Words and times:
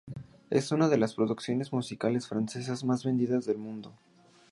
Es 0.49 0.71
una 0.71 0.89
de 0.89 0.97
las 0.97 1.13
producciones 1.13 1.71
musicales 1.71 2.27
francesas 2.27 2.83
más 2.83 3.05
vendidas 3.05 3.45
del 3.45 3.59
mundo. 3.59 3.93